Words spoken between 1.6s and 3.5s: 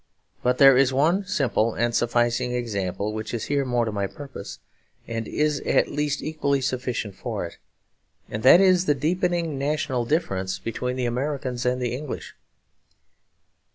and sufficing example, which is